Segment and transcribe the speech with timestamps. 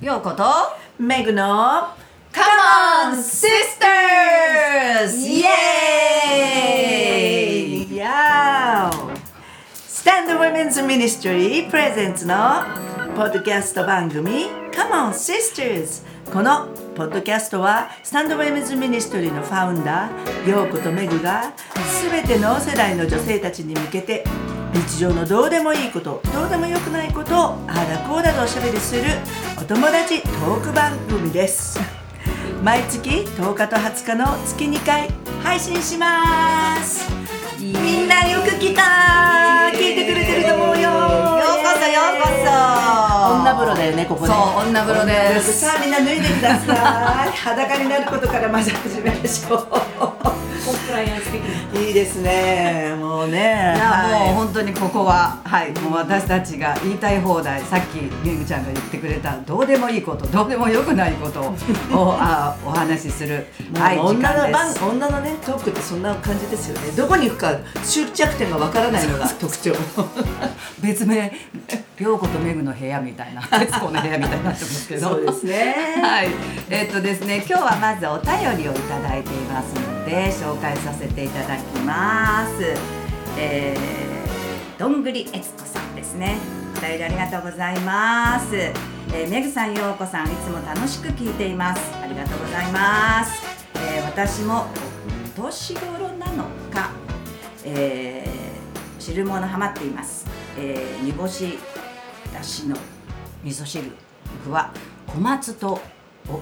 [0.00, 0.44] ようこと
[0.98, 1.42] メグの
[2.32, 2.42] Come
[3.12, 3.50] on Sisters!
[5.28, 9.16] イエーイイヤー
[9.74, 12.34] スタンドウェメンズミニストリープレゼンツの
[13.14, 16.02] ポッドキャスト番組 Come on Sisters!
[16.32, 21.52] このポッドキャストはスタンドウェメンズミニストリーのファウンダーヨーコとメグが
[22.00, 24.24] 全ての世代の女性たちに向けて
[24.72, 29.02] 日常のどうでもいいことどうでもよくないことをああだこうだとおしゃべりする
[29.60, 31.78] お友達トーク番組です。
[32.62, 35.08] 毎月10日と20日の月2回
[35.42, 37.10] 配信します。
[37.58, 38.82] みんなよく来た
[39.72, 40.82] 聞いてくれてると思うよ。
[40.82, 43.34] ようこそようこそ。
[43.34, 44.34] 女風呂だよねここねそ
[44.64, 45.60] う女風呂です。
[45.60, 47.36] さあみんな脱いでください。
[47.36, 49.66] 裸になることからまず始めましょ
[50.64, 52.94] コンプライアンス的にういいですね。
[52.98, 53.38] もうね。
[53.76, 54.34] いや、はい。
[54.34, 55.72] もう本当にここははい。
[55.80, 61.54] もう私たちが言いたい放題さっきめぐちゃんが言ってくれたどうでもいいことどうでもよくないことを
[62.20, 63.46] あお話しする。
[63.74, 66.90] はい時女の女のねトークってそんな感じですよね。
[66.96, 69.72] どこに行くか終着点がわからないのが特徴。
[70.80, 71.32] 別名
[72.00, 76.28] 涼子とめぐの部屋みたいな徹子の部屋みたいになってますけどそうですねはい、
[76.70, 82.74] えっとですね、今日はまずお便りをいただいていますので、紹介させていただきます。
[83.38, 86.38] えー、どんぐりえつこさんですね。
[86.76, 88.56] お便りありがとうございます。
[88.56, 91.82] えー、めぐさん、ようこさん、いつも楽しく聞いています。
[92.02, 93.44] ありがとうございます。
[93.74, 94.66] えー、私も
[95.36, 96.92] お年頃なのか、
[97.64, 100.26] えー、汁物ハマっています。
[100.58, 101.58] えー、煮干し
[102.32, 102.76] だしの
[103.44, 103.90] 味噌汁
[104.44, 104.72] 僕は
[105.06, 105.80] 小松と
[106.28, 106.34] お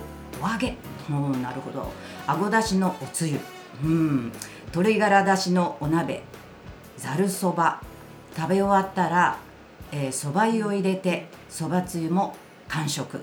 [0.45, 0.77] お揚げ。
[1.11, 1.43] うん。
[1.43, 1.91] なるほど
[2.27, 3.39] あごだしのおつゆ
[3.83, 4.33] うん。
[4.67, 6.23] 鶏ガラだしのお鍋。
[6.97, 7.81] ざるそば。
[8.37, 9.39] 食べ終わったら
[9.91, 12.37] えーそば、湯を入れてそばつゆも
[12.69, 13.21] 完食。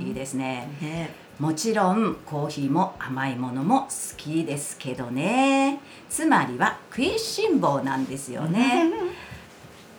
[0.00, 0.68] いいですね。
[0.80, 1.10] ね。
[1.38, 5.80] もちろんコーヒーも甘いものも好きですけどね。
[6.08, 8.90] つまりは食いしん坊なんですよね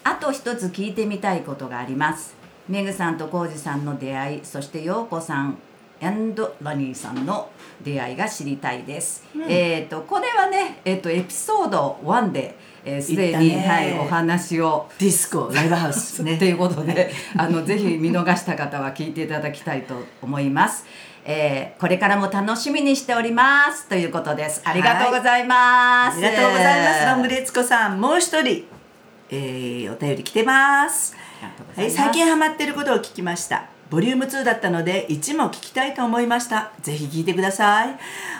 [0.08, 2.36] あと一つ聞いてみたいことがあります。
[2.70, 5.58] メグさんとコウジさんの出会いそしてヨーコさん
[6.02, 7.50] アンドラニーさんの
[7.84, 14.90] 出会いが知りたいです、えっ、とこれはねえっ、とエピソード1でえーすで、に、はいお話を。
[14.98, 16.38] ディスコライブハウスね。
[16.40, 20.86] ということであのぜひ見逃した方は聞いていただきたいと思います。
[21.26, 23.88] えーこれからも楽しみにしております。
[23.88, 24.62] ということです。
[24.64, 26.18] ありがとうございます。
[26.18, 27.06] ありがとうございます。
[27.06, 28.77] ロングレツコさん、もう一人、
[29.30, 31.16] えー、お便り来てます。
[31.76, 31.92] はい。
[31.92, 33.66] 最近ハマってることを聞きました。
[33.90, 36.72] ボリューム2だったので1も聞きたいと思いました。
[36.82, 37.98] ぜひ聞いてください。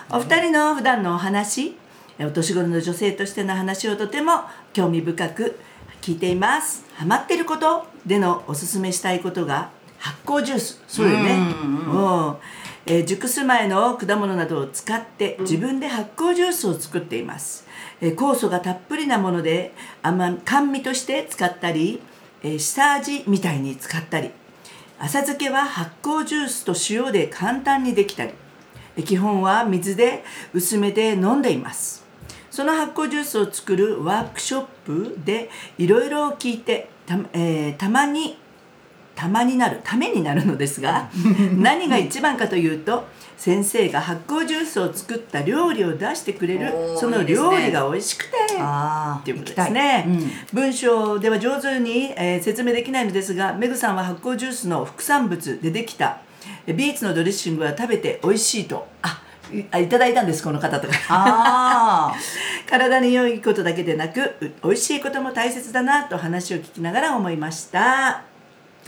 [0.10, 1.76] お二人の普段のお話、
[2.20, 4.42] えお年頃の女性としての話をとても
[4.74, 5.60] 興味深く
[6.02, 6.86] 聞いています。
[6.96, 10.82] ハマってることでのおすすめしたいことが発酵ジュース。
[10.88, 11.32] そうよね。
[11.32, 12.36] うん
[12.90, 17.67] えー熟す前の果物などを使って自分で発酵ジュースを作っています、えー
[18.02, 22.02] 酵素がたっぷりなもので甘甘味として使ったり、
[22.60, 24.32] 下味みたいに使ったり
[25.00, 28.34] 浅漬けは発酵ジュースと塩で簡単にできたり
[29.04, 32.06] 基本は水で薄めて飲んでいます。
[32.50, 38.40] その発酵ジュースを作るワークショップでいろいろ聞いてた,、えーたまに
[39.18, 41.10] たまになるためになるのですが
[41.58, 43.06] 何が一番かというと
[43.36, 50.06] 先生が発酵ジュースを作った料理を出してくれるその料理が美味しくてああっていうことですね、
[50.54, 56.22] 文章では上手に、えー説明できないのですがメグさんは発酵ジュースの副産物でできた
[56.66, 58.88] えビーツのドレッシングは食べて美味しいと。
[59.72, 60.94] あいただいたんですこの方とか。
[61.10, 62.16] ああ
[62.70, 68.24] 体に良いことだけでなくう美味しいことも大切だなと話を聞きながら思いました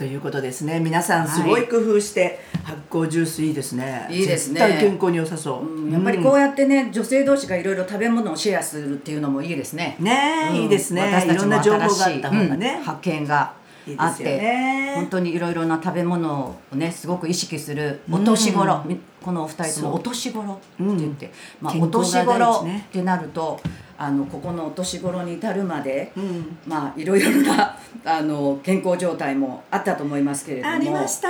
[0.00, 0.80] ということですね。
[0.80, 4.08] 皆さんすごい工夫して発酵ジュースいいですね。
[4.08, 4.58] いいですね。
[4.58, 5.92] 絶対健康に良さそう、うん。
[5.92, 9.96] やっぱりこうやってね女性同士がいろいろ食べ物をシェアするっていうのもいいですね。
[10.00, 10.56] ねえ、うん。
[10.62, 11.02] いいですね。
[11.30, 12.82] いろんな情報があった方がね、うん。
[12.82, 13.52] 発見が
[13.96, 19.94] あってね本当にいろいろな食べ物をねすごく意識するお年頃、みこのお二人とも。
[19.94, 23.60] お年頃って言って、まあ、健お年頃ねってなると
[23.98, 26.58] あのここのお年頃に至るまで、ん。
[26.66, 30.74] まあいろいろな あの健康状態もあったと思いますけれども。
[30.74, 31.28] ありました。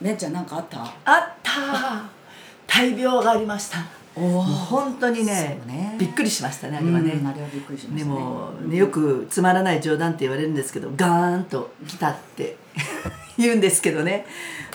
[0.00, 0.82] めっちゃんなんかあった？
[1.04, 1.52] あった。
[2.66, 3.78] 大病がありました
[4.14, 5.96] 本当にねね。
[5.98, 8.14] びっくりしましたねあれはね、うんあれはびっくりしましたね。
[8.14, 12.56] でも、ね、よくつまらない冗談って言われるんですけどガーンと来たって
[13.38, 14.26] 言うんですけどね。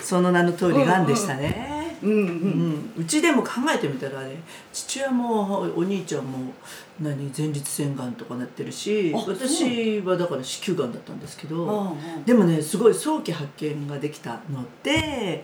[0.01, 2.91] その名の通りがんでしたね、うんうんうん。
[2.97, 4.41] うちでも考えてみたらね
[4.71, 6.53] 父親もお兄ちゃんも
[7.01, 11.93] 何前立腺がんとかなってるしあ私はだから子宮がんだったんですけどあ
[12.25, 15.43] でもねすごい早期発見ができたので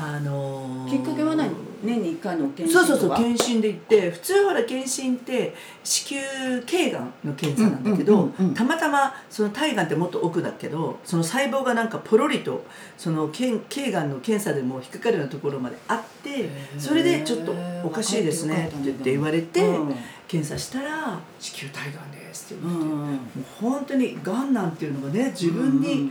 [0.00, 1.50] あのーきっかけは何？
[1.82, 3.00] 年に1回の検そう診とか？
[3.00, 5.54] そうそう検診で行って普通ほら検診って
[5.84, 12.64] 子宮頸がんの検査なんだけど、たまたまその体がんってもっと奥だけどその細胞がなんかポロリと
[12.96, 16.48] その頸頸がんの検査でも引っかかるようなところまであって
[16.78, 17.54] それでちょっと
[17.84, 19.94] おかしいですねって言って言われてうん。
[20.28, 23.16] 検査したら子宮体がんですってう言われて。
[23.16, 23.18] んもう
[23.62, 26.10] 本当にがんなんていうのがね自分に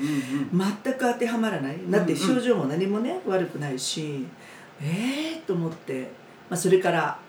[0.51, 1.78] 全く当てはまらない。
[1.88, 4.26] だって症状も何もね悪くないし
[4.82, 6.10] ええー、と思って、
[6.50, 7.20] まあ、それから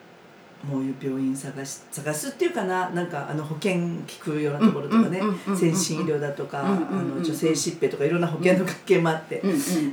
[0.64, 3.74] もう病院探し探すっていうかななんかあの保険
[4.06, 5.20] 聞くようなところとかね
[5.56, 9.40] 先進医療だとかあの女性疾病とかいろんな保険の関係もあって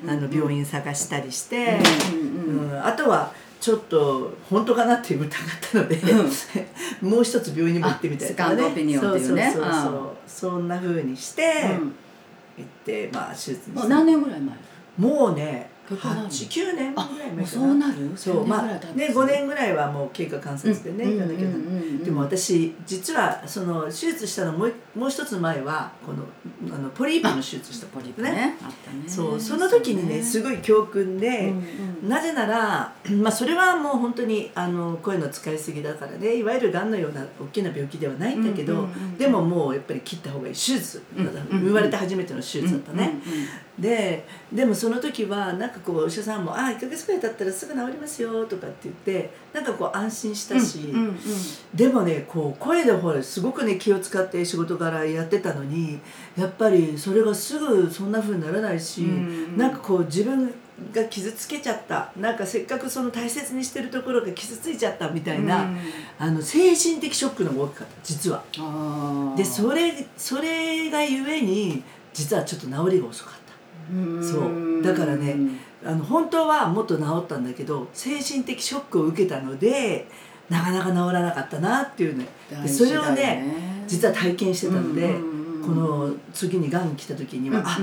[0.08, 1.80] あの病院探したりして、
[2.14, 2.36] うん
[2.84, 5.30] あとはちょっと本当かなって疑っ
[5.72, 6.00] たので、
[7.02, 9.52] もう一つ病院にも行ってみたいとかあセカンドオピニオンっていうね。
[9.52, 9.92] そうそうそうそう。
[10.28, 11.42] そんな風にして
[11.82, 11.94] うん。
[12.58, 14.56] 行ってまあ手術にもうして何年ぐらい前？
[14.98, 17.48] もうね89年ぐらいあ前かな。
[17.48, 18.12] そうなる？
[18.16, 18.48] そう。
[18.48, 18.96] まあ10年ぐらい経つ。
[18.96, 26.24] ね5年ぐらいはもう経過観察でね行かなきゃでも私実はその手術したのもうもう一つ前はこの
[26.74, 27.88] あのポリープの手術した。
[27.88, 28.58] ポリープね。
[28.64, 29.04] あったね。
[29.08, 29.40] そう。
[29.40, 31.54] その時にねすごい教訓で、
[32.04, 36.36] なぜなら、 まあ、それはもう本当にあの声の使いすぎだからね。
[36.36, 38.88] いわゆるがんのような大きな病気ではないんだけど、
[39.18, 43.22] でももうやっぱり切った方がいい手術、生まれて初めての手術だったね、
[43.78, 51.18] ででもその時はなんかこうお医者さんも「あ1ヶ月くらい経ったらすぐ治りますよ」とかって言ってなんかこう安心したし、うんうんうん
[51.74, 56.00] でもねこう声でほらすごくね気を使って仕事からやってたのに
[56.38, 60.54] やっぱりそれがすぐそんな風にならないし、うんなんかこう自分
[60.94, 65.80] が傷つけちゃったなんかせっかくその大切にしてるところが傷ついちゃったみたいな、うん
[66.18, 68.44] あの精神的ショックの大きかった実は。
[69.36, 71.84] でそれそれがゆえに
[72.14, 73.35] 実はちょっと治りが遅かった。
[73.92, 74.84] うんそう。
[74.84, 75.36] だからね
[75.84, 80.08] あの本当はもっと治ったんだけど精神的ショックを受けたので
[80.50, 82.26] なかなか治らなかったなっていうね。
[82.50, 85.14] で大事だよそれをね実は体験してたので、
[85.64, 87.68] この次にがん来た時には、うんうん。
[87.68, 87.80] あ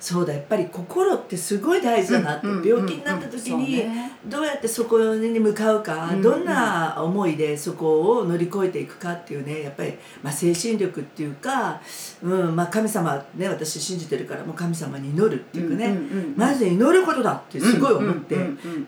[0.00, 3.84] そうだやっぱり心ってすごい大事だなって、うんうん病気になった時に
[4.26, 6.22] どうやってそこに向かうか、うんうん。
[6.22, 11.80] どんな思いでそこを乗り越えていくかっていうねやっぱり、まあ、精神力っていうか、
[12.22, 15.98] うんまあ、神様ね私信じてるからもう神様に祈るっていうかね、
[16.36, 18.36] まず祈ることだってすごい思って。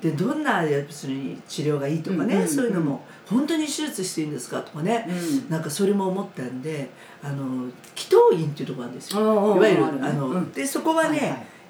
[0.01, 4.61] でどんな要するに治療がいいとかね、そういうのも本当に手術していいんですか？
[4.63, 5.51] とかね、うん。
[5.51, 6.91] なんかそれも思ったんで
[7.23, 7.45] あの
[7.95, 9.57] 祈祷院っていうところなんですよ。
[9.57, 10.53] いわゆるあの、うん。
[10.53, 11.25] でそこはね、は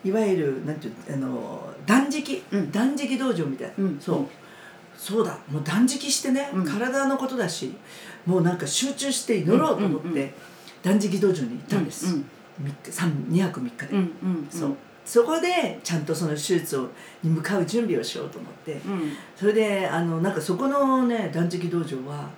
[0.04, 0.22] いいはい。
[0.24, 2.70] わゆるなんていうあの断食、うん。
[2.72, 4.26] 断食道場みたいな、うんそう。
[4.96, 5.38] そうだ。
[5.50, 6.64] もう断食してね、うん。
[6.64, 7.74] 体のことだし
[8.26, 10.30] もうなんか集中して祈ろうと思って、うんうんうん。
[10.82, 12.24] 断食道場に行ったんです、うん
[12.60, 14.46] 三日三2泊3日で、うんうん。
[14.50, 16.88] そうそこでちゃんとその手術を
[17.22, 19.12] に向かう準備をしようと思って、うん。
[19.36, 22.30] それであのなんかそこのね断食道場は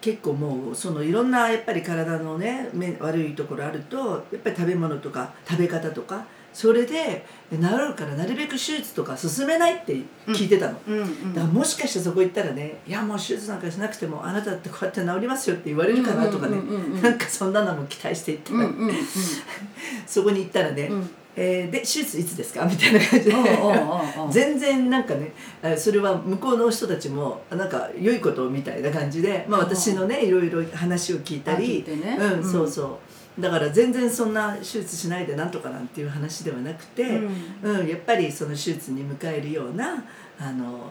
[0.00, 9.94] 結構もうそのいろんなやっぱり体のねめ悪いところあるとやっぱり食べ物とか食べ方とかそれで治るからなるべく手術とか進めないって
[10.28, 10.80] 聞いてたの。
[10.88, 11.34] うんうん。
[11.34, 16.56] だからもしかしてそこ行ったらね「いやもう手術なんかしなくてもあなたってこうやって治りますよ」って言われるかなとかね。
[16.56, 18.94] うんうんうんうんなんかそんなのも期待していったら、うんうんうん。
[20.06, 23.34] そこに行ったらね「うんえーで手術いつですか?」みたいな感じで。
[24.30, 25.32] 全然なんかね
[25.62, 32.52] あそれは向こうの人たちもなんか良いことみたいな感じで、まあ、私のねいろいろ話を聞いたり、うんうん。
[32.52, 32.98] そうそ
[33.38, 33.40] う。
[33.40, 37.20] だから全然そんな手術しないでなんとかなんていう話ではなくて、
[37.62, 37.86] うん。
[37.86, 40.04] やっぱりその手術に迎えるような
[40.40, 40.90] あの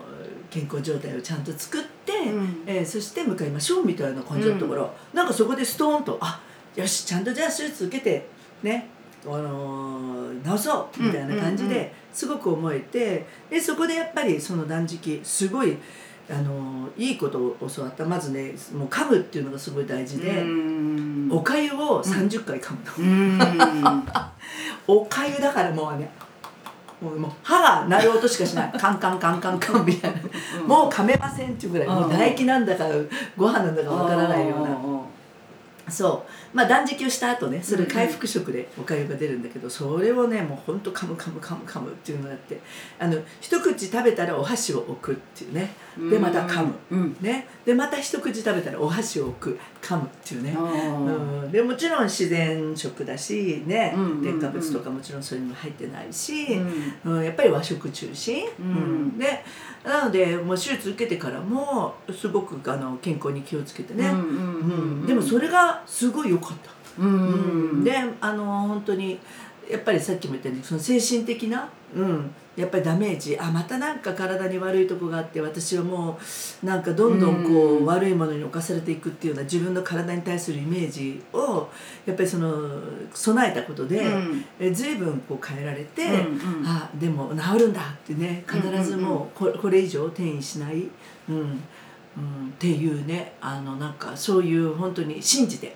[0.50, 2.64] 健康状態をちゃんと作って、うん。
[2.66, 6.40] えーそして向かいましょうみたいな感じのところ、なんかそこでストーンとあ
[6.76, 8.28] よしちゃんとじゃあ手術受けて
[8.64, 8.90] ね
[9.26, 15.78] あのー治そうみたいな感じですごく思えてでそこでやっぱりその断食すごい、
[16.30, 18.06] あのーいいことを教わった。
[18.06, 21.30] まずねもう噛むっていうのがすごい大事で、うん。
[21.32, 23.38] おかゆを30回噛むの。
[23.38, 24.04] うん。
[24.88, 26.10] おかゆだからもうね
[27.02, 28.72] もうもう歯が鳴る音しかしない。
[28.78, 30.22] カンカンカンカンカンみたいな、
[30.66, 32.86] もう噛めませんっていうぐらいもう唾液なんだか
[33.36, 34.70] ご飯なんだかわからないような
[35.90, 36.58] そう。
[36.58, 42.60] まあ断食をした後ねそれ回復食でおかゆが出るんだけど、それをねもうほんと噛む噛む噛む噛むっていうのがあって
[43.00, 45.74] あの一口食べたらお箸を置くっていうね。
[46.10, 47.18] でまた噛む、うん。
[47.22, 47.48] ね。
[47.66, 49.60] でまた一口食べたらお箸を置く。
[49.82, 53.94] 噛むっていうね、うんうん、でもちろん自然食だしね。
[54.22, 56.56] 添加物とかもちろんそれにも入ってないし、
[57.06, 57.18] うん。
[57.18, 57.24] うん。
[57.24, 59.18] やっぱり和食中心、うん。
[59.18, 59.46] で
[59.88, 67.10] なのでもう手術受けてからもすごくあの健康に気をつけてね、うんうんうんでもそれがすごい良かった、うん。
[67.10, 67.84] うん。
[67.86, 69.18] であの本当に
[69.70, 76.18] やっぱりさっきも言ったようにその精神的な、うん、やっぱりダメージあまたなんか体に悪いとこがあって私はも
[76.64, 81.70] うなんかどんどんこう、うん悪いものに侵されていくっていうような自分の体に対するイメージを
[82.06, 82.82] やっぱりその
[83.14, 84.46] 備えたことで、うん。
[84.60, 90.88] え随分こう変えられて、うんうんあでも治るんだってね必ずもうここれ以上転移しない、
[91.30, 95.76] うんうん、っていうねあのなんかそういう本当に信じて、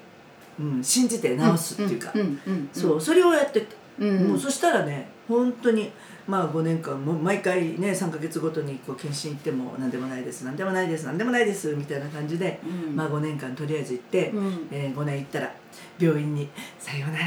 [0.60, 4.28] うん、信じて治すっていうか、んうんそうそれをやってた、うん。
[4.30, 5.92] もうそしたらね本当に
[6.28, 12.96] まあ5年間もう毎回ね3ヶ月ごとにこう検診行っても何でもないです何でもないです何でもないですみたいな感じで、うん。
[12.96, 14.68] まあ5年間とりあえず行って、うん。
[14.72, 15.52] えー5年行ったら
[16.00, 16.50] 病院に
[16.80, 17.26] 「さようなら」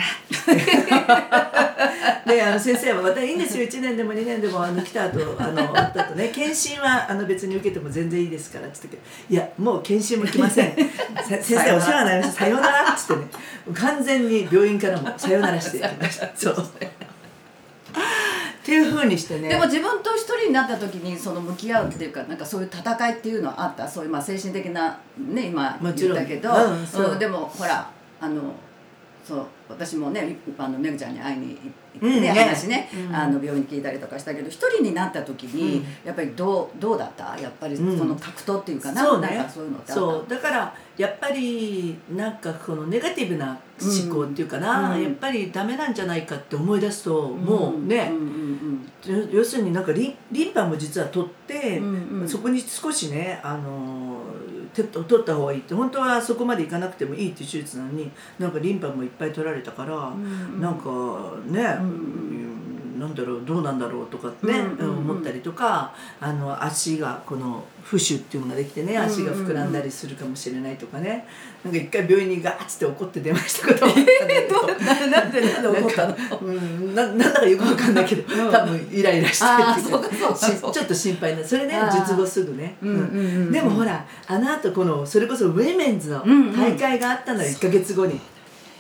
[2.27, 3.65] であの先生は「またいいんですよ。
[3.65, 10.75] 1年でも2年でもあの来た後あの終わった後ね検診はあの別に受けても全然いいですから」っつってけど「いやもう検診も来ません。
[11.27, 12.45] せ先生お世話になりました。
[12.45, 13.29] さようなら」っつってね。
[13.75, 16.31] 完全に病院からもさようならしていきました。
[16.35, 16.67] そう
[18.65, 19.51] っていうふうにしてね。
[19.51, 23.87] でも自分と一人になった時にその向き合うっていうかなんかそういう戦いっていうのはあった？
[23.87, 27.19] そういうまあ精神的なね今言ったけど、うんそう。
[27.19, 27.91] でもほら
[28.21, 28.41] あの
[29.23, 32.29] そう私もねあのめぐちゃんに会いに行ってね,、うんね。
[32.29, 33.15] 話ね、うん。
[33.15, 35.87] あの病院に聞いたりとかしたけど一人になった時に、うん。
[36.05, 37.39] やっぱりどうどうだった？
[37.39, 38.09] やっぱりそうん。
[38.09, 39.29] の格闘っていうかな,、そうね。
[39.37, 40.01] なんかそういうのってあった？
[40.03, 40.27] そう。
[40.29, 45.03] だからやっぱりなんかこのネガティブな思考っていうかな、うん。
[45.03, 48.44] やっぱりダメなんじゃないかって思い出すと、もうねん、うん
[49.07, 52.21] 要要するになんかリンリンパも実は取って、うんうん。
[52.23, 54.21] うんそこに少しねあの
[54.75, 60.91] て取った方がいいって本当はそこまでいかなくてもいいっていう手術なのになんかリンパもいっぱい取られたから、んなんか
[61.47, 62.34] ね、うん
[63.05, 64.99] なんだろうどうなんだろうとかね、うんうんうん。
[64.99, 71.27] 思ったりとかあの足がこの浮腫っていうのができてね足が膨らんだりするかもしれないとかね。
[71.63, 74.67] なんか一回病院にガーッつって怒って出ましたことったんだけど。
[75.11, 76.17] なんでなんで怒ったの？
[76.43, 78.51] うん、ななんだかよくわかんないけど、うん。
[78.51, 79.85] 多分イライラしてあーってい
[80.57, 86.25] そうちょっと心配なそれね術後すぐね、うんでもほらあの後このそれこそウェメンズの
[86.57, 88.21] 大会があったのよ、1か月後に。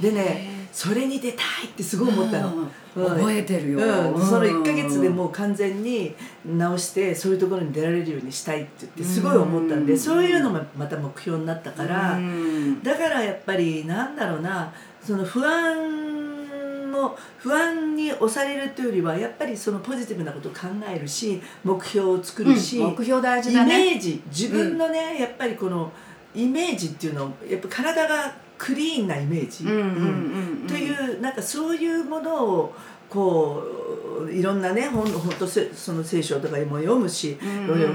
[0.00, 3.81] でねそれに出たいってすごい思ったの、うんうん覚えてるよ、
[4.12, 6.14] うん、その1か月でもう完全に
[6.47, 12.81] 直してそういうところに出られるようにしたいって言ってすごい思ったんで、うんそういうのもまた目標になったから、うん。
[12.85, 23.93] だからやっぱりなんだろうなその不安も不安に押されるというよりはやっぱりそのポジティブなことを考えるし目標を作るし、目標大事イだね。
[23.93, 25.90] メージ自分のね、やっぱりこの
[26.33, 29.64] イメージっていうのをやっぱ体がクリーンなイメージ、
[30.66, 32.75] というなんかそういうものを
[33.11, 33.94] こう
[34.30, 37.38] いろんなね本本当せその聖書とかも読むし、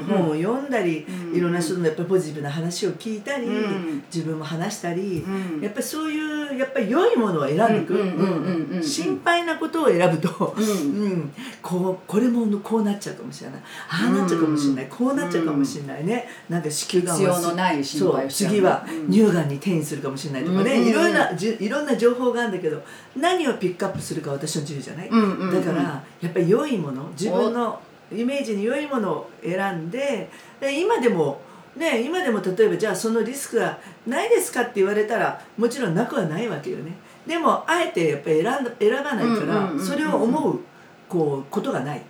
[0.07, 4.03] 本を読んだり、うんいろんな人のやっぱりポジティブな話を聞いたり、うん。
[4.13, 5.61] 自分も話したり、うん。
[5.61, 10.63] やっぱりそういうやっぱり良いものを選んでいく心配なことを選ぶと、うん。
[10.63, 13.59] うん、こうこれもこうなっちゃうかもしれない。
[13.89, 16.27] ああなっちゃうかもしれない、こうなっちゃうかもしれないね。
[16.49, 19.11] なんか子宮がん必要のない心配をしちゃうそう次はうん。
[19.11, 20.87] 乳がんに転移するかもしれないとかね、うん。
[20.87, 22.81] いろんなじゅいろんな情報があるんだけど
[23.15, 27.79] 何をピックアップするか私の自由じゃない、だからやっぱり良いもの自分の
[28.11, 31.41] イメージに良いものを選んでで今でも
[31.75, 36.93] ね今でも例えばじゃあそのリスクがないですかって言われたらもちろんなくはないわけよね。
[37.27, 40.59] でもあえてやっぱり選んだ選ばないからそれを思う
[41.07, 42.03] こうことがない、ね、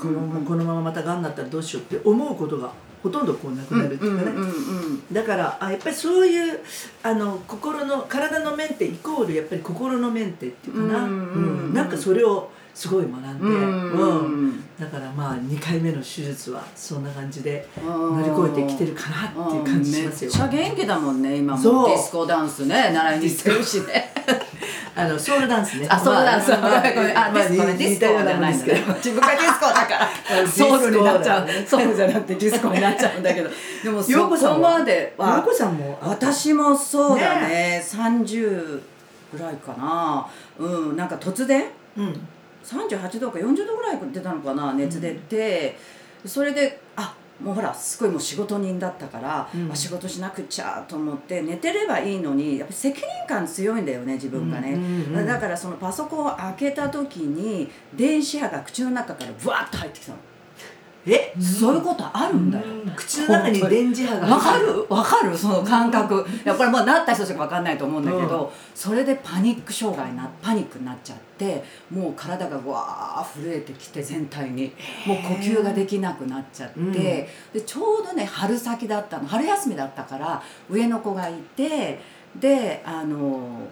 [0.00, 4.32] このこのまままたがんになったらどうしようって思うことがほとんどこうなくなるっていうかね、
[5.12, 6.60] だからあやっぱりそういう
[7.02, 11.72] あの心の体のメンテイコールやっぱり心のメンテっていうかな、うん。
[11.72, 13.92] なんかそれをすごい学んで、うん。
[13.92, 14.64] うん。
[14.78, 20.30] だからまあ2回目の手術はそんな感じで乗り越えてきてるかなっていう感じしますよ。
[20.30, 21.88] めっちゃ元気だもんね今も。
[21.88, 24.14] ディスコダンスね習いに行ってるしね。
[24.94, 25.88] あのソウルダンスね。
[25.90, 28.84] あそうだそうまあだごめんあまあ ディスコねディスコじゃないんだね。
[28.94, 30.46] 自分がディスコだから。
[30.46, 33.50] ソウルになっちゃうソウルじゃなくてディスコになっちゃうんだけど。
[33.82, 37.84] でもそこはまで陽子さんも私もそうだね。
[37.84, 38.80] 30
[39.32, 40.24] ぐらいかな。
[40.60, 40.96] うん。
[40.96, 41.64] なんか突然？
[41.96, 42.28] うん
[42.68, 45.76] 38度か40度ぐらい出たのかな熱出て、
[46.24, 49.70] それであもうほらすごいもう仕事人だったから、うん。
[49.70, 54.76] あ仕事しなくちゃと思って寝てればいいのにやっぱ責任感強いんだよね自分がね、
[55.24, 60.18] だからそのパソコンを開けた時に電子波が口の中からブワッと入ってきたの、
[61.10, 62.64] えそういうことあるんだよ、
[62.96, 64.34] 口の中に電磁波が。
[64.34, 64.86] わかる？
[64.88, 65.36] わかる？
[65.36, 66.26] その感覚。
[66.44, 74.72] いやこれもうなった人しかわかんないと思うんだけど、それでパニック障害なパニックになっちゃってもう体がわー震えてきて全体に。
[75.06, 76.92] もう呼吸ができなくなっちゃって、うん。
[76.92, 77.28] で
[77.64, 79.26] ちょうどね春先だったの。
[79.26, 82.00] 春休みだったから上の子がいて
[82.38, 83.66] であの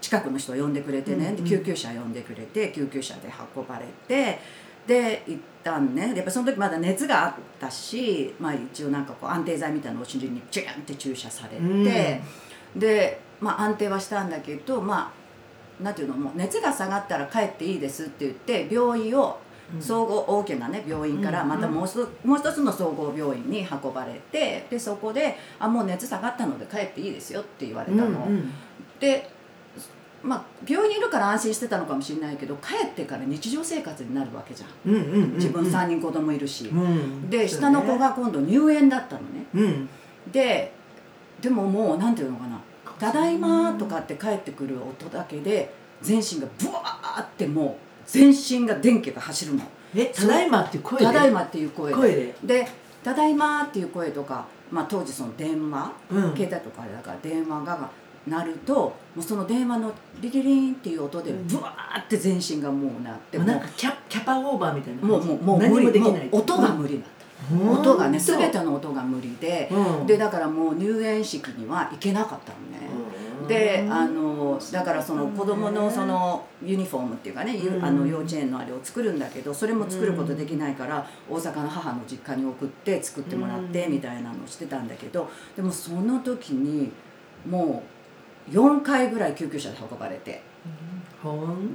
[0.00, 1.44] 近くの人を呼んでくれてね、うんうん。
[1.44, 3.22] で救急車呼んでくれて救急車で
[3.56, 4.38] 運ばれて
[4.88, 6.14] で行ったんね。
[6.16, 12.20] やっぱその時まだ熱があったし、まあ、一応なんかこう安定剤みたいなのをお尻にチューンって注射されて、
[12.74, 15.12] で、まあ、安定はしたんだけどま
[15.80, 19.38] あなんていうのもう熱が下がったら帰っていいですって言って病院を
[19.74, 19.82] うん。
[19.82, 28.04] 総合大きなね病院からうんまたもう一う一つの総合病院に運ばれてでそこで「あもう熱下がったので帰っていいですよ」って言われたの。
[28.04, 28.52] うんうん。
[28.98, 29.30] で、
[30.22, 34.92] まあ、病院にいるから安心してたのかもしれないけど帰ってから日常生活になるわけじゃん。
[34.92, 37.30] うんうんうん自分3人子供いるし、うん。
[37.30, 39.46] で下の子が今度入園だったのね。
[39.54, 39.88] うん。
[40.32, 40.72] で
[41.40, 42.60] でももうなんていうのかな
[42.98, 45.72] 「ただいま」とかって帰ってくる音だけで
[46.02, 49.62] 全身がブワーってもう全身が電気が走るの。
[49.94, 51.04] えただいまっていう声「で？
[51.04, 51.96] ただいま」っていう声で。
[51.96, 52.34] 声で？
[52.44, 52.68] で
[53.04, 56.22] 「ただいま」っていう声とか、まあ、当時その電話、うん。
[56.36, 57.88] 携帯とかあれだから電話が
[58.26, 61.46] 鳴るともうその電話のリリリンっていう音でうん。
[61.46, 66.28] ブワーって全身がもうなって、もうもなんかキャキャパオーバーみたいなうもうもうもう何もできない？
[66.28, 67.08] もう音が無理だっ
[67.48, 67.70] た、うん。
[67.70, 70.06] 音がね全ての音が無理で、うん。
[70.06, 72.88] でだからもう入園式には行けなかったのね、
[73.40, 73.48] うん。
[73.48, 77.84] であのだからその子供のそのユニフォームっていうかね、ゆうん。
[77.84, 83.92] あの幼稚園のあれを作るんだけどそれも作ることできないから大阪の母の実家に送って作ってもらってうん。
[83.92, 86.90] みたいなのをしてたんだけどでもその時に
[87.48, 87.97] もう
[88.50, 90.42] 4回ぐらい救急車で運ばれて。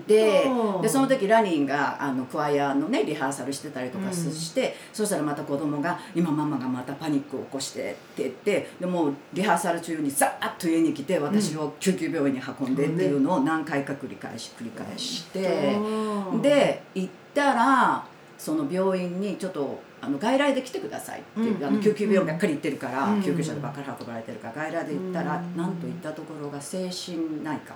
[0.07, 0.45] で
[0.81, 4.13] でその時ラニーがあのクワイアのねリハーサルしてたりとかうん。
[4.13, 18.05] して、そしたらまた子供が「今ママがまたパニックを起こして」って言ってでもうリハーサル中にザーッと家に来て私を救急病院に運んでっていうのを何回か繰り返し繰り返して、うんで行ったら
[18.37, 25.57] その病院にちょっとあの外来で来てくださいっていう、うんあの救急病院ばっかり行ってるから、うん救急車でばっかり運ばれてるから外来で行ったら、うん。
[25.57, 27.73] なんと行ったところが精神内科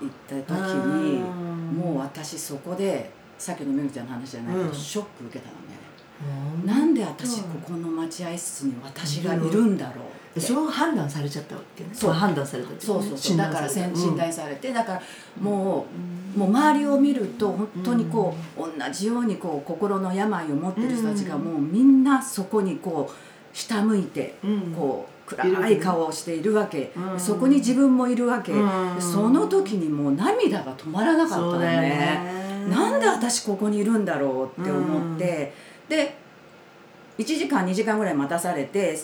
[0.00, 1.22] 行った時に。
[1.66, 4.74] もう私そこでさっきのめぐちゃんの話じゃないけど、うん。
[4.74, 5.60] ショック受けたのね、
[6.62, 10.04] うんなんで私ここの待合室に私がいるんだろう
[10.40, 11.90] そう判断されちゃったわけね。
[11.92, 12.12] そう。
[12.12, 13.18] 判断されたそうそうそう。
[13.18, 13.96] 診だから断された。
[13.96, 15.02] 診断されてだから
[15.40, 15.86] も
[16.34, 21.42] うもう周りを見ると本当にこう同じようにこう心の病を持ってる人たちがうん。
[21.42, 24.72] もうみんなそこにこう下向いてうん。
[24.72, 26.92] こう暗い顔をしているわけ。
[26.96, 27.20] うん。
[27.20, 28.52] そこに自分もいるわけ。
[28.52, 29.00] うん。
[29.00, 31.66] その時にもう涙が止まらなかったね。
[31.66, 32.66] ね。
[32.68, 35.52] なんで私ここにいるんだろうって思って、
[35.88, 36.16] で
[37.18, 38.98] 1時間2時間ぐらい待たされて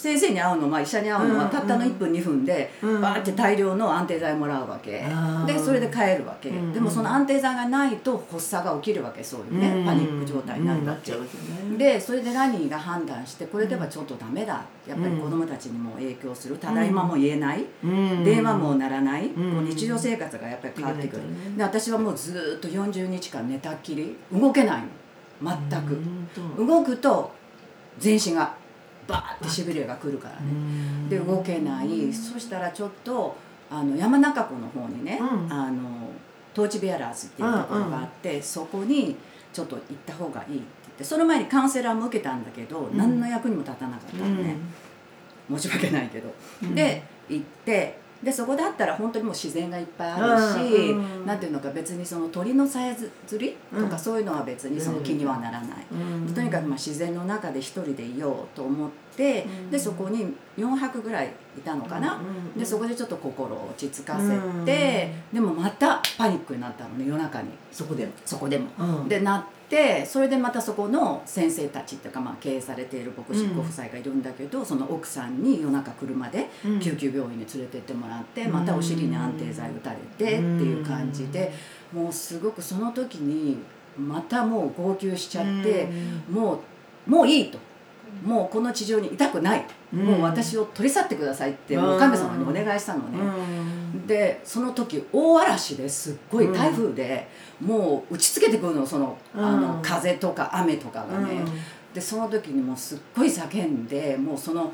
[0.00, 1.50] 先生に会うの、まあ、医者に会うのはうん。
[1.50, 3.00] たったの1分2分でうん。
[3.02, 5.04] バーって大量の安定剤もらうわけ。
[5.46, 6.48] でそれで帰るわけ。
[6.48, 6.72] うん。
[6.72, 11.12] でもその安定剤がないと発作が起きるわけそういうねパニック状態になるわけ。
[11.76, 16.56] でそれでラニーが判断してこれではちょっとダメだやっぱり子供たちにも影響する。
[16.56, 17.66] ただいまも言えない。
[17.84, 18.24] うん。
[18.24, 21.22] 電話も鳴らない、う日常生活がやっぱり変わってくる、
[21.58, 24.88] で私はもうずーっと40日間寝たっきり動けないの
[25.70, 25.96] 全く、う
[26.62, 27.32] ん動くと
[27.98, 28.54] 全身が
[29.10, 31.08] バーってしびれがくるからね、うん。
[31.08, 32.12] で動けない。
[32.12, 33.36] そしたらちょっと
[33.70, 35.52] あの山中湖の方にね、うん。
[35.52, 36.08] あの
[36.54, 39.16] トーチベアラーズっていうところがあって、そこに
[39.52, 42.96] ちょっと行った方がいいって言ってその前にカウンセラーも受けたんだけど、ん。
[42.96, 44.56] 何の役にも立たなかったのね、
[45.50, 46.74] 申し訳ないけど、うん。
[46.74, 51.26] で行ってでそこだったら本当にもう自然がいっぱいあるし、うん。
[51.26, 53.98] なんていうのか別にその鳥のさえずりとかうん。
[53.98, 56.34] そういうのは別にその気にはならない、うん。
[56.34, 59.70] とにかくまあ自然の中で一人でいようと思って、うん。
[59.70, 62.58] でそこに4泊ぐらいいたのかな、うん。
[62.58, 67.48] でそこでちょっと心を落ち着かせて、でもまたパニックになったのね夜中に。
[67.72, 68.12] そこでも。
[68.26, 68.66] そこでも。
[68.78, 69.59] うんでなって
[70.04, 76.80] それでまたそこの先生たちっていうか、まあ、経営されている牧師ご夫妻がいるんだけど、その奥さんに夜中車でうん。
[76.80, 81.52] 救急病院に連れてってもらって、うんまたお尻に安定剤打たれてっていう感じで、
[81.92, 83.58] もうすごくその時に
[83.96, 85.88] またもう号泣しちゃって、
[86.28, 86.60] も
[87.06, 87.58] うもういいと。
[88.24, 90.00] もうこの地上にいたくない、うん。
[90.04, 93.18] もう私を取り去ってくださいってもう神様にお願いしたのね、
[93.92, 94.06] うん。
[94.06, 97.28] でその時大嵐ですっごい台風で、
[97.60, 101.40] もう打ちつけてくるのそのあのうん風とか雨とかがね、
[101.94, 104.72] でその時にもうすっごい叫んでもうその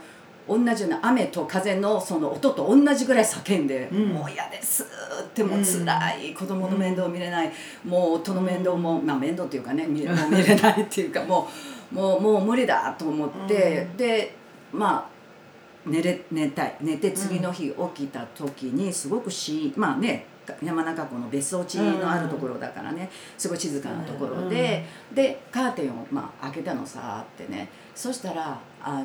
[0.48, 4.08] 同じような雨と風のその音と同じぐらい叫んで「うん。
[4.10, 4.84] もう嫌です」
[5.22, 7.52] ってもう辛い、子供の面倒見れない、
[7.84, 14.34] もう夫の面倒も、まあ、面倒っていうかね見れないっていうかもうもうもう無理だと思って、で
[14.72, 16.76] まあ寝れ寝たい。
[16.80, 20.26] 寝て次の日起きた時にすごくしまあね
[20.62, 23.10] 山中湖の別荘地のあるところだからね。
[23.38, 27.68] すごい静かなところで、でカーテンをまあ開けたのさーってね。
[27.94, 29.04] そしたらあ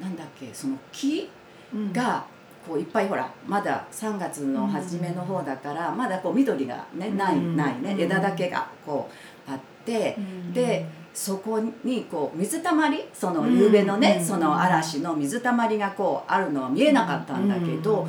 [0.00, 1.30] なんだっけその木
[1.72, 1.92] うん。
[1.92, 2.24] が
[2.66, 7.56] こういっぱいほらまだ3月の初めの方だから、まだこう緑がねない、うん。
[7.56, 7.92] ないね。
[7.92, 9.10] うん枝だけがこ
[9.46, 10.16] うあって、
[10.52, 14.26] でそこにこう水たまりその夕べのね、うん。
[14.26, 18.06] その嵐の水たまりがこうあるのは見えなかったんだけど、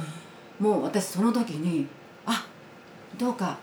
[0.60, 1.88] もう私その時に
[2.26, 2.46] あ
[3.18, 3.58] どうか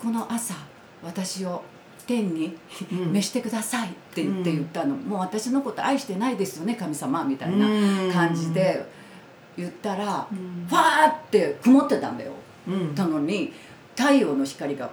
[0.00, 0.54] この朝
[1.02, 1.62] 私を
[2.06, 2.56] 天に
[2.92, 3.12] うん。
[3.12, 8.12] 召してくださいって言って言ったの、もう私のこと愛してないですよね神様みたいなうん。
[8.12, 8.86] 感じで
[9.56, 10.66] 言ったら、うん。
[10.68, 12.32] ファーって曇ってたんだよ。
[12.68, 12.94] うん。
[12.94, 13.52] たのに
[13.96, 14.90] 太陽の光が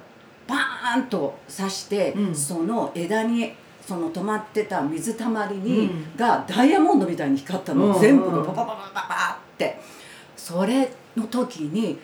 [0.48, 2.36] バーンと差して、うん。
[2.36, 3.54] その枝に
[3.86, 6.16] その止まってた水たまりに、うん。
[6.16, 8.00] がダイヤモンドみたいに光ったの、うん。
[8.00, 9.80] 全部がパパパパパパって。
[10.36, 11.98] それの時に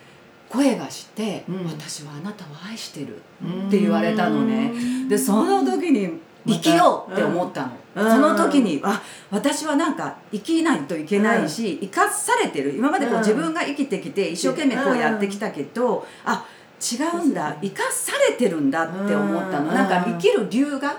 [0.50, 1.66] 声がして、うん。
[1.66, 4.72] 私はあなたを愛してる」うんって言われたのね。
[5.08, 8.10] でその時に生きようって思ったの、うん。
[8.10, 12.76] その時にあ私はなんか生きないといけないし、生かされてる。
[12.76, 13.22] 今までこううん。
[13.22, 16.46] 自分が生きてきて一生懸命こうやってきたけど、あ
[16.80, 17.56] 違うんだ。
[17.62, 19.74] 生かされてるんだって思ったの、うん。
[19.74, 20.96] なんか生きる理由が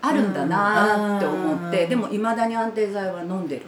[0.00, 1.90] あるんだなって思って、うん。
[1.90, 3.62] でもいまだに安定剤は飲んでる。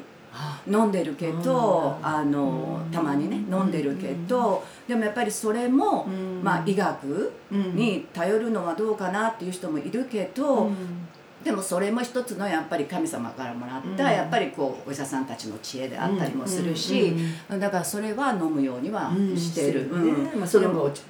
[0.68, 2.06] 飲んでるけど、うん。
[2.06, 6.06] あのたまにね飲んでるけど、でもやっぱりそれも、
[6.42, 10.70] まあ、医学に頼るのはどうかなっていう人もいるけど、
[11.44, 14.10] でもそれも一つのやっぱり神様からもらった、うん。
[14.10, 17.14] やっぱりこうお医者さんたちの知恵であったりもするし、
[17.48, 19.88] だからそれは飲むようにはしてる。
[19.90, 20.24] うん。
[20.24, 21.04] ねまあそれも落ち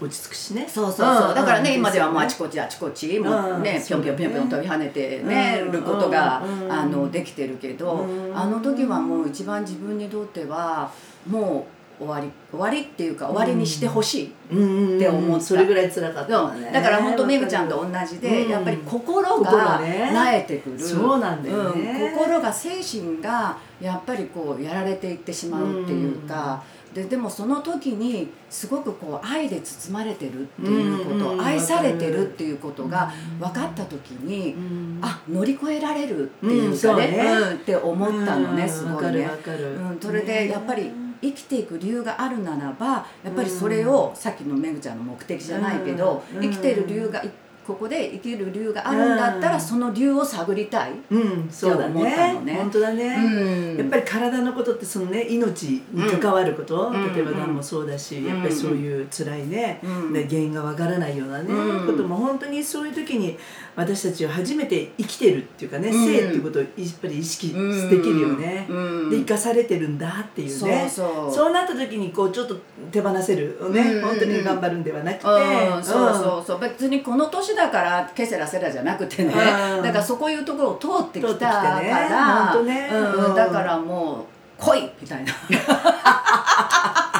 [0.00, 0.66] 落ち着くしね。
[0.68, 1.34] そうそうそう、うん。
[1.34, 3.62] だからね、うん今ではもうあちこちあちこちもううん。
[3.62, 6.72] ねぴょんぴょんぴょんぴょん飛び跳ねてね、うんることが、うん。
[6.72, 8.38] あのできてるけど、うん。
[8.38, 10.92] あの時はもう一番自分にとっては
[11.28, 14.96] もう終わり終わりっていうか終わりにしてほしい、うん。
[14.96, 15.44] って思った。
[15.44, 16.70] それぐらい辛かったね。
[16.72, 18.50] だから本当めぐちゃんと同じで、うん。
[18.50, 20.10] やっぱり心心がね。
[20.12, 20.78] なえてくる。
[20.78, 22.10] そうなんだよね。
[22.12, 22.18] うん。
[22.18, 26.62] 心が精神がやっぱりこうやられていってしまうっていうか、
[26.92, 31.40] ででもその時にすごくこう愛で包まれてるっていうこと、うん。
[31.40, 33.10] 愛されてるっていうことが
[33.40, 34.98] 分かった時に、うん。
[35.00, 37.22] あ乗り越えられるっていうかね,、ね。
[37.22, 37.54] うん。
[37.54, 38.68] って思ったのね、うん。
[38.68, 39.30] すごいね。
[39.52, 40.90] うん、それでやっぱり
[41.22, 46.42] 生きていく理由があるならばやっぱりそれを、さっきのめぐちゃんの目的じゃないけど、うん。
[46.42, 47.30] 生きている理由がい
[47.66, 49.60] ここで生きる理由があるんだったら、うん。
[49.60, 52.40] その理由を探りたい、うんそうだね。
[52.44, 53.06] ね本当だね。
[53.06, 53.76] うん。
[53.78, 57.14] やっぱり体のことってそのね命に関わること、うん。
[57.14, 58.26] 例えばがんもそうだし、うん。
[58.26, 60.12] やっぱりそういう辛いね,、うん。
[60.12, 61.86] ね原因がわからないようなね、うん。
[61.86, 63.38] ことも本当にそういう時に
[63.74, 66.04] 私たちは初めて生きてるっていうかね、うん。
[66.04, 67.54] 生っていうことをやっぱり意識で
[68.02, 69.10] きるよね、うん。
[69.10, 70.88] で生かされてるんだっていうね。
[70.88, 72.56] そうなった時にこうちょっと
[72.90, 74.02] 手放せるね、うん。
[74.02, 76.60] 本当に頑張るんではなくて、うん、そうそうそう。
[76.60, 79.82] 別にこの年だからケセラセラじゃなくてね、うん。
[79.82, 81.88] だからそこいうところを通ってき通ってきてたかね。
[81.88, 82.90] ら、ほんとね。
[82.92, 83.34] うんうん。
[83.34, 84.26] だからも
[84.58, 85.32] う来いみたいな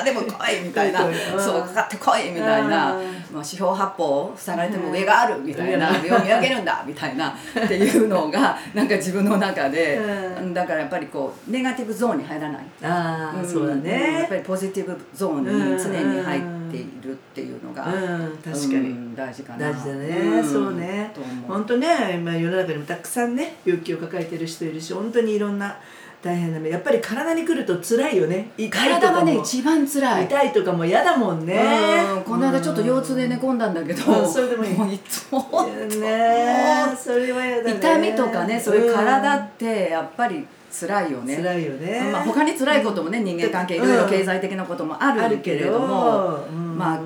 [0.00, 1.00] からでも来いみたいな、
[1.38, 3.04] そうかかってこいみたいな、うん。
[3.32, 7.28] まあ、四方八方塞がれても上があるみたいな、上を見上げるんだみたいな。
[7.30, 10.00] っていうのが なんか自分の中で、
[10.40, 10.54] うん。
[10.54, 12.62] だからやっぱりこうネガティブゾーンに入らない。
[12.82, 18.38] ああ、んそうだやっねぱりポジティブゾーンに常に入っているっていうのが、うん。
[18.44, 19.70] 確かに、うん大事かな。
[19.70, 20.44] 大事だね、ん。
[20.44, 21.12] そうね。
[21.46, 25.76] 本当ね今世の中にもたくさんね病気を抱えてる人いるし本当にいろんな
[26.22, 26.68] 大変な目。
[26.68, 28.50] やっぱり体に来ると辛いよね。
[28.58, 30.24] 痛いと体がね一番辛い。
[30.26, 31.58] 痛いとかも嫌だもんね。
[32.16, 32.22] うん。
[32.22, 34.28] この間ちょっと腰痛で寝込んだんだけど、うん。
[34.30, 34.74] それでもいい。
[34.74, 35.48] もういつも。
[35.50, 36.84] うんね。
[36.96, 37.76] それは嫌だね。
[37.78, 39.42] 痛みとかねそういう体うん。
[39.44, 42.10] ってやっぱり辛いよね、辛いよね。
[42.12, 46.78] まあ、他に辛いこともね人間関係いろいろ経済的なこともあるけれども、うん。
[46.78, 47.00] まあ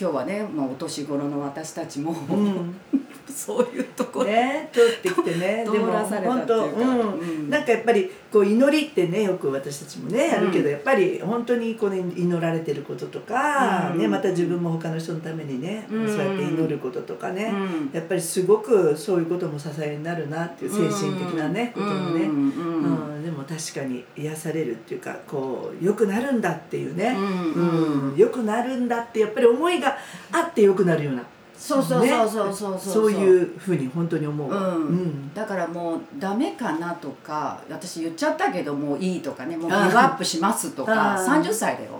[0.00, 2.74] 今日はね、まあ、お年頃の私たちも、うん。
[3.28, 4.70] そういうところ、ね。
[4.72, 5.62] 通ってきてね。
[5.70, 7.00] でも本当うん。
[7.18, 7.50] うん。
[7.50, 13.98] なんかやっぱりこう祈りってねよく私たちもねやるけど、やっぱり本当にこう、ね、祈られてることとか、うん。
[13.98, 16.08] ね、また自分も他の人のためにね、うん。
[16.08, 17.90] そうやって祈ることとかね、うん。
[17.92, 23.24] やっぱりすごくそういうことも支えになるなっていう精神的なね、こともね、うんうんうん。
[23.24, 28.10] でも確かに癒されるっていうかこう良くなるんだっていうね、うんうん。
[28.12, 28.16] うん。
[28.16, 29.96] 良くなるんだってやっぱり思いが
[30.32, 31.24] あって良くなるような
[31.60, 32.92] そうそうねそうそうそうそう。
[32.94, 34.50] そういうふうに本当に思う。
[34.50, 34.82] わ、うん。
[34.86, 35.34] うん。
[35.34, 39.58] だからもうダメかなとか私言っちゃったけどもういいとかね。
[39.58, 41.42] もうギブアップしますとかあー。
[41.42, 41.90] 30歳だよ。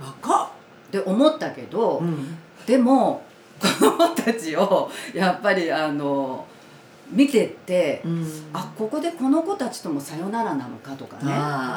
[0.00, 0.48] 若っ、
[0.88, 2.36] って思ったけど、うん。
[2.66, 3.22] でも
[3.60, 6.44] 子供たちをやっぱりあの
[7.12, 8.26] 見てって、うん。
[8.52, 11.32] あここでこの子たちともさよならなのかとかね。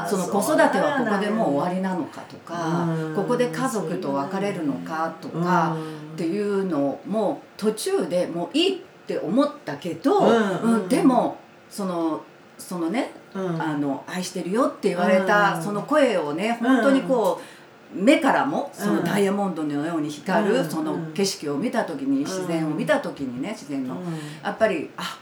[0.10, 3.16] その子育てはここでもう終わりなのかとかうん。
[3.16, 5.78] ここで家族と別れるのかとか
[6.14, 11.38] っていうのも途中でもういいって思ったけど、うんうんでも
[11.70, 12.22] その
[12.58, 13.62] そのねうん。
[13.62, 15.64] あの愛してるよって言われたうん。
[15.64, 17.42] その声をね本当にこ
[17.96, 19.04] う目からもそのうん。
[19.04, 20.54] ダイヤモンドのように光うん。
[20.54, 23.98] るその景色を見た時に自然を見た時にね自然の。
[24.44, 25.20] やっぱりあ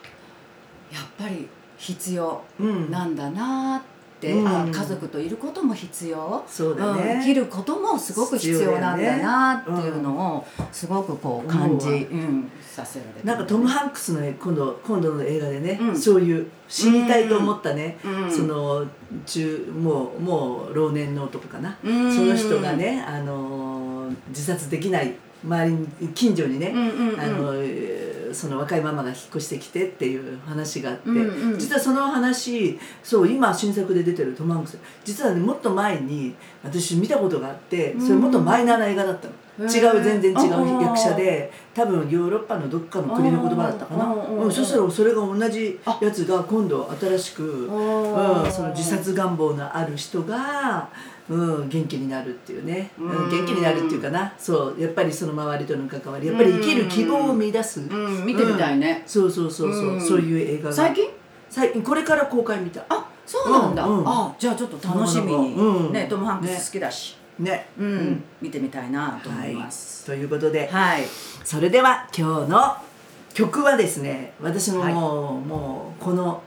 [0.91, 2.91] やっぱり必要うん。
[2.91, 3.90] なんだなって
[4.29, 4.47] うん。
[4.47, 6.43] あ家族といることも必要。
[6.47, 15.97] そうだうん生ね、きることもすごく必要なんだなっていうのをすごくこう感じ、思うん、させられたなんかトム・ハンクスの今度今度の映画でね、うん。
[15.97, 18.85] そういう死にたいと思ったね、うんその
[19.25, 22.13] 中もうもう老年の男かな、うん。
[22.13, 26.73] その人がね、あのー自殺できない周りに近所にね、
[27.17, 27.90] あのえー
[28.33, 31.59] その若いママが引っ越してきてっていう話があって、うんうん。
[31.59, 34.77] 実はその話そう今新作で出てるトム・ハンクス。
[35.03, 39.33] 実はねもっと前に私見たことがあってそれもっとマイナーな映画だったの。
[39.61, 48.43] 違う全然違う役者で多分ヨーロッパのどっかの国の言葉だったかな、うんそしたらそれが同じやつが今度新しく、うん。
[48.43, 50.89] うん、その自殺願望のある人が、
[51.29, 53.09] うん、元気になるっていうね、うん。
[53.09, 54.33] うん元気になるっていうかな。
[54.37, 60.01] そうやっぱりその周りとの関わりやっぱり生きる希望を見出す、うん、見てみたいね、そうそうそうそう、うん。
[60.01, 60.75] そういう映画が。
[60.75, 61.09] 最近？
[61.49, 65.93] 最近これから公開見たあそうなんだ、あじゃあちょっと楽しみに、うん。
[65.93, 67.67] ねトム・ハンクス好きだし、ね。
[67.77, 68.23] うん。
[68.41, 70.05] 見てみたいなと思はいいます。
[70.05, 71.03] ということで、はい、
[71.43, 72.77] それでは今日の
[73.33, 74.93] 曲はですね私もはい。
[74.93, 76.43] もう,、もうこの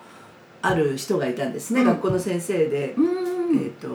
[0.63, 1.87] ある人がいたんですね、うん。
[1.89, 3.59] 学校の先生で、うん。
[3.59, 3.89] えっ、と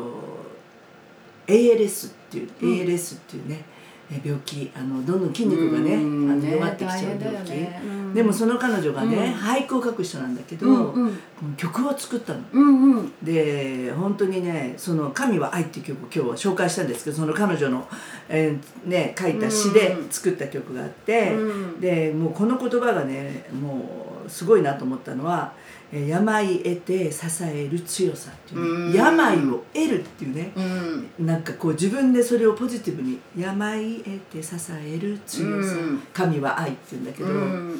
[1.48, 2.74] ALS っていう、うん。
[2.82, 3.79] ALS っていうねえ
[4.24, 8.14] 病気あのどんどん筋肉がね、うんあの弱ってきちゃう病気、ねうん。
[8.14, 9.34] でもその彼女がね、うん。
[9.34, 11.56] 俳句を書く人なんだけど、うんうん。
[11.56, 12.40] 曲を作ったの。
[12.52, 13.14] うんうん。
[13.22, 17.88] で本当にね「その神は愛」っていう曲を今日は紹介したんですけどその彼女の、
[18.28, 21.80] えーね、書いた詩で作った曲があって、うん。
[21.80, 28.94] でもうこの言葉がねもうすごいなと思ったのは「えー病得て支える強さ」っていうね、うん。
[28.94, 31.26] 病を得るっていうねうん。
[31.26, 36.02] なんかこう自分でそれをポジティブに「病得て支える強さ、うん。
[36.14, 37.30] 神は愛」っていうんだけど。
[37.30, 37.80] うん。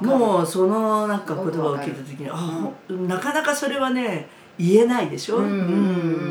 [0.00, 0.06] うん。
[0.06, 5.44] もうそのなんか言葉を聞いた時にあ、ほなかなかそれはね言えないでしょ、うん。
[5.44, 5.48] う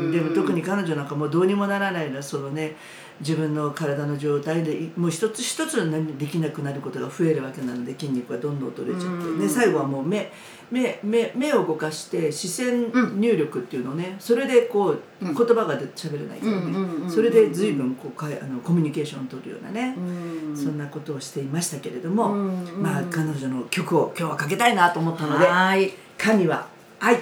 [0.08, 0.10] ん。
[0.12, 2.76] でも特に彼女なんかもうどうにもならないのはそのね
[3.20, 9.40] 自分の体の状態でいもう一つ一つ何できなくなることが増えるわけなので筋肉がどんどん取れちゃって、うん。
[9.40, 10.32] で最後はもう目
[10.70, 15.34] 目目目を動かして視線入力っていうのをねそれでこううん。
[15.34, 20.56] 言葉が出喋れないからね、それで随分こうかいあのコミュニケーションを取るようなね、うん。
[20.56, 26.66] そんなことをしていましたけれども、うんまあ彼女の曲を今日はかけたいなと思ったのではーい「神は
[27.00, 27.20] 愛」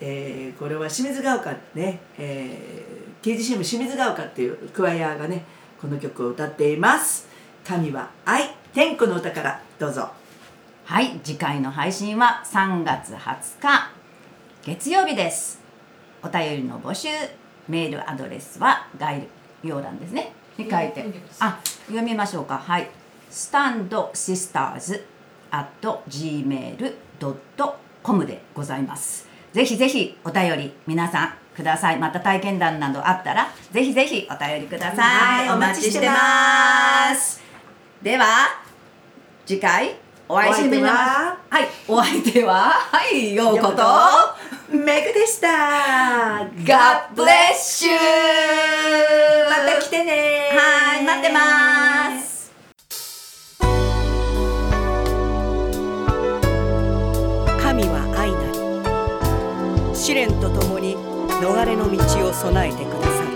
[0.00, 2.83] えーこれは清水が丘ね、えー、
[3.24, 5.46] KGCM 清水が丘っていうクワイアがね
[5.80, 7.26] この曲を歌っています
[7.64, 10.10] 「神は愛」天子の歌からどうぞ。
[10.84, 13.90] はい次回の配信は3月20日
[14.62, 15.58] 月曜日です。
[16.22, 17.08] お便りの募集
[17.66, 19.26] メールアドレスは概
[19.62, 20.34] 要欄ですね。
[20.58, 21.06] に書いて
[21.40, 22.58] あ読みましょうか。
[22.58, 22.90] はい。
[23.30, 25.06] スタンドシスターズ
[25.50, 25.66] at
[26.10, 26.92] gmail.com
[28.26, 29.26] でございます。
[29.54, 31.98] ぜひぜひお便り皆さんください。
[31.98, 37.40] また体験談などあったらぜひぜひお便りください、はいお待ちしてます。
[38.02, 38.26] では
[39.46, 39.96] 次回
[40.28, 41.38] お会いしてみまお相手は？
[41.50, 43.82] はいお相手ははいようこと
[44.74, 45.48] メグでした。
[46.66, 47.90] ガッブレッシュ
[49.50, 50.48] また来てね。
[50.52, 52.52] はい待ってます。
[57.62, 58.38] 神は愛な
[59.90, 60.96] り試練とともに
[61.40, 63.34] 逃れの道を備えてくださる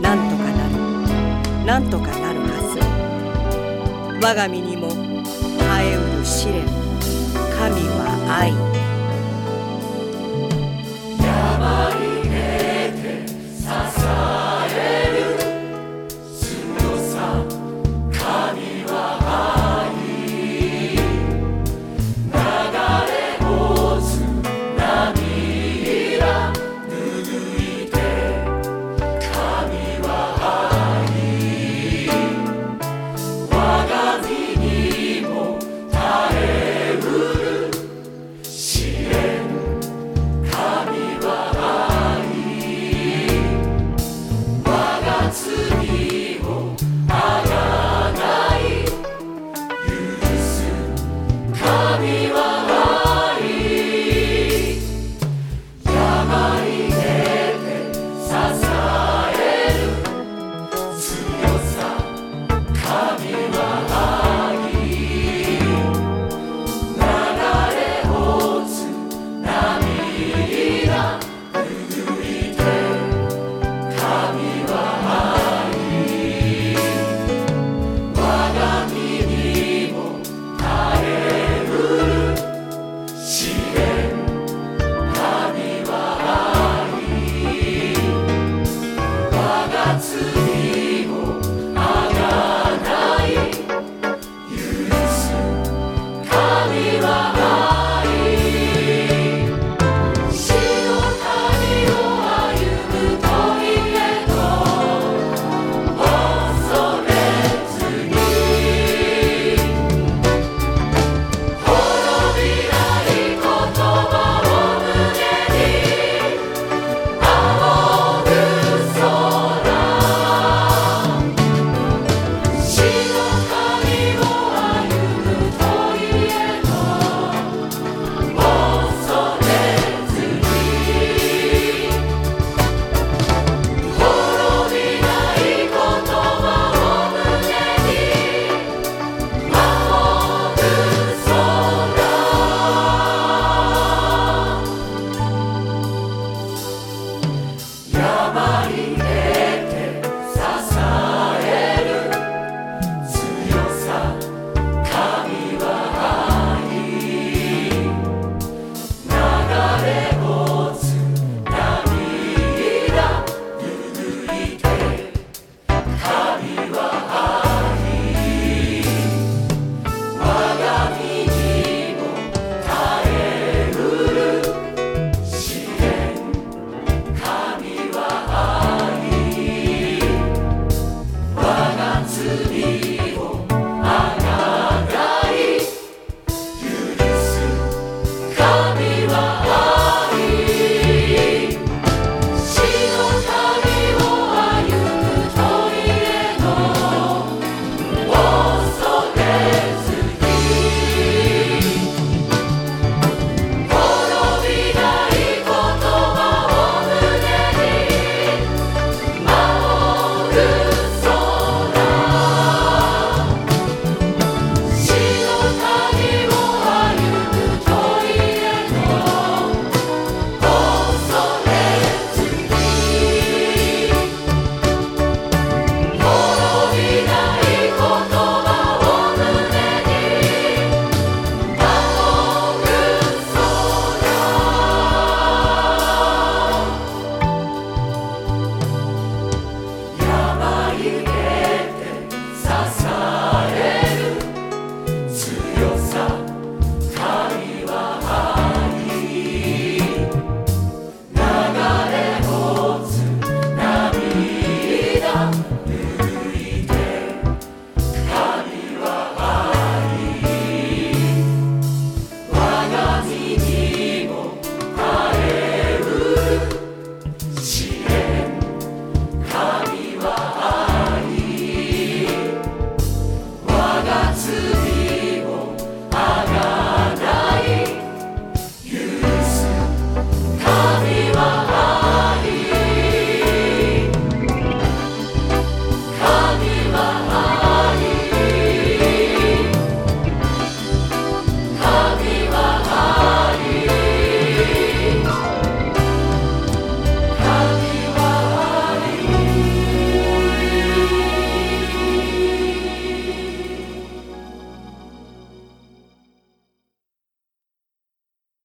[0.00, 1.64] なんとかなる。
[1.64, 4.24] なんとかなるはず。
[4.24, 4.88] 我が身にも
[5.58, 6.66] 耐えうる試練。
[7.58, 8.77] 神は愛。